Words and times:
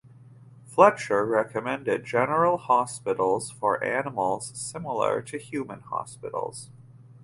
Fletcher 0.65 1.23
recommended 1.27 2.05
general 2.05 2.57
hospitals 2.57 3.51
for 3.51 3.83
animals 3.83 4.51
similar 4.59 5.21
to 5.21 5.37
human 5.37 5.81
hospitals. 5.81 6.71